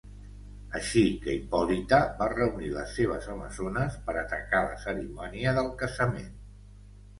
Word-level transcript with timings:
Així 0.77 1.01
que 1.25 1.35
Hipòlita 1.39 1.99
va 2.21 2.29
reunir 2.31 2.71
les 2.77 2.97
seves 3.01 3.29
amazones 3.35 4.01
per 4.09 4.17
atacar 4.25 4.65
la 4.73 4.81
cerimònia 4.89 5.57
del 5.61 5.73
casament. 5.85 6.37